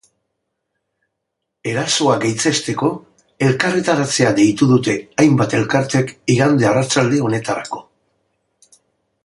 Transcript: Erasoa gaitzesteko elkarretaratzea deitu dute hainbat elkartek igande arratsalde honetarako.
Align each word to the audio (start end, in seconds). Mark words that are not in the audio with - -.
Erasoa 1.73 2.15
gaitzesteko 2.23 2.89
elkarretaratzea 3.49 4.31
deitu 4.41 4.69
dute 4.73 4.95
hainbat 5.25 5.53
elkartek 5.61 6.13
igande 6.37 6.69
arratsalde 6.71 7.21
honetarako. 7.29 7.83